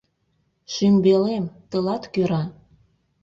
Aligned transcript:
Шӱмбелем, 0.73 1.45
тылат 1.69 2.03
кӧра. 2.13 2.43